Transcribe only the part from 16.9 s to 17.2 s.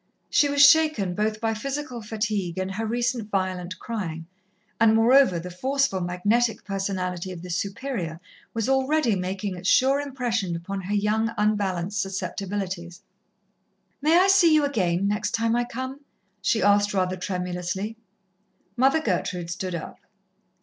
rather